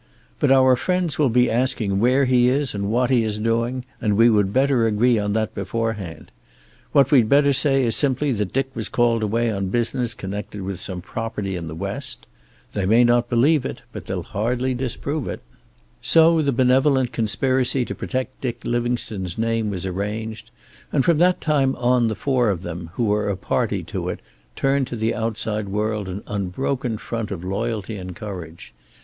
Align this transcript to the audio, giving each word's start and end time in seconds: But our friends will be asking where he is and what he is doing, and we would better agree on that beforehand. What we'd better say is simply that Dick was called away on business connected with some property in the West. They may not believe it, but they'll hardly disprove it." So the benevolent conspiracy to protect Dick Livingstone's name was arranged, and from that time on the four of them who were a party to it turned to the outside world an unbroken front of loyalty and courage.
But 0.39 0.51
our 0.51 0.75
friends 0.75 1.19
will 1.19 1.29
be 1.29 1.47
asking 1.47 1.99
where 1.99 2.25
he 2.25 2.49
is 2.49 2.73
and 2.73 2.89
what 2.89 3.11
he 3.11 3.23
is 3.23 3.37
doing, 3.37 3.85
and 4.01 4.17
we 4.17 4.31
would 4.31 4.51
better 4.51 4.87
agree 4.87 5.19
on 5.19 5.33
that 5.33 5.53
beforehand. 5.53 6.31
What 6.91 7.11
we'd 7.11 7.29
better 7.29 7.53
say 7.53 7.83
is 7.83 7.95
simply 7.95 8.31
that 8.31 8.51
Dick 8.51 8.71
was 8.73 8.89
called 8.89 9.21
away 9.21 9.51
on 9.51 9.67
business 9.67 10.15
connected 10.15 10.63
with 10.63 10.79
some 10.79 11.03
property 11.03 11.55
in 11.55 11.67
the 11.67 11.75
West. 11.75 12.25
They 12.73 12.87
may 12.87 13.03
not 13.03 13.29
believe 13.29 13.63
it, 13.63 13.83
but 13.91 14.07
they'll 14.07 14.23
hardly 14.23 14.73
disprove 14.73 15.27
it." 15.27 15.43
So 16.01 16.41
the 16.41 16.51
benevolent 16.51 17.11
conspiracy 17.11 17.85
to 17.85 17.93
protect 17.93 18.41
Dick 18.41 18.61
Livingstone's 18.63 19.37
name 19.37 19.69
was 19.69 19.85
arranged, 19.85 20.49
and 20.91 21.05
from 21.05 21.19
that 21.19 21.39
time 21.41 21.75
on 21.75 22.07
the 22.07 22.15
four 22.15 22.49
of 22.49 22.63
them 22.63 22.89
who 22.95 23.03
were 23.03 23.29
a 23.29 23.37
party 23.37 23.83
to 23.83 24.09
it 24.09 24.19
turned 24.55 24.87
to 24.87 24.95
the 24.95 25.13
outside 25.13 25.69
world 25.69 26.09
an 26.09 26.23
unbroken 26.25 26.97
front 26.97 27.29
of 27.29 27.43
loyalty 27.43 27.97
and 27.97 28.15
courage. 28.15 28.73